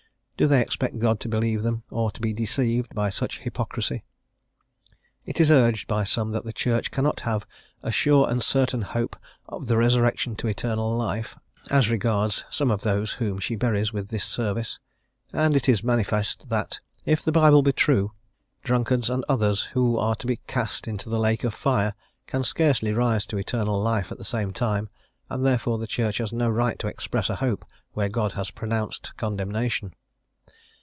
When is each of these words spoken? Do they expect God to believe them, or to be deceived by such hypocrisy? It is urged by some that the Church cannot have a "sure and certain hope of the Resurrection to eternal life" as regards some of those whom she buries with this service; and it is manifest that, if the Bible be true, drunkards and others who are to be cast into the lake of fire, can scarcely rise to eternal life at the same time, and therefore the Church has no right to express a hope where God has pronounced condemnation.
Do 0.37 0.47
they 0.47 0.59
expect 0.63 0.97
God 0.97 1.19
to 1.19 1.29
believe 1.29 1.61
them, 1.61 1.83
or 1.91 2.09
to 2.09 2.19
be 2.19 2.33
deceived 2.33 2.95
by 2.95 3.11
such 3.11 3.37
hypocrisy? 3.41 4.03
It 5.23 5.39
is 5.39 5.51
urged 5.51 5.87
by 5.87 6.03
some 6.03 6.31
that 6.31 6.45
the 6.45 6.51
Church 6.51 6.89
cannot 6.89 7.19
have 7.19 7.45
a 7.83 7.91
"sure 7.91 8.27
and 8.27 8.41
certain 8.41 8.81
hope 8.81 9.15
of 9.47 9.67
the 9.67 9.77
Resurrection 9.77 10.35
to 10.37 10.47
eternal 10.47 10.97
life" 10.97 11.37
as 11.69 11.91
regards 11.91 12.43
some 12.49 12.71
of 12.71 12.81
those 12.81 13.11
whom 13.13 13.37
she 13.37 13.55
buries 13.55 13.93
with 13.93 14.09
this 14.09 14.23
service; 14.23 14.79
and 15.31 15.55
it 15.55 15.69
is 15.69 15.83
manifest 15.83 16.49
that, 16.49 16.79
if 17.05 17.21
the 17.23 17.31
Bible 17.31 17.61
be 17.61 17.71
true, 17.71 18.11
drunkards 18.63 19.11
and 19.11 19.23
others 19.29 19.61
who 19.61 19.95
are 19.99 20.15
to 20.15 20.25
be 20.25 20.37
cast 20.47 20.87
into 20.87 21.07
the 21.07 21.19
lake 21.19 21.43
of 21.43 21.53
fire, 21.53 21.93
can 22.25 22.43
scarcely 22.43 22.93
rise 22.93 23.27
to 23.27 23.37
eternal 23.37 23.79
life 23.79 24.11
at 24.11 24.17
the 24.17 24.25
same 24.25 24.51
time, 24.53 24.89
and 25.29 25.45
therefore 25.45 25.77
the 25.77 25.85
Church 25.85 26.17
has 26.17 26.33
no 26.33 26.49
right 26.49 26.79
to 26.79 26.87
express 26.87 27.29
a 27.29 27.35
hope 27.35 27.63
where 27.93 28.09
God 28.09 28.31
has 28.31 28.49
pronounced 28.49 29.15
condemnation. 29.17 29.93